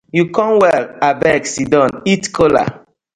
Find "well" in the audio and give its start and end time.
0.61-0.85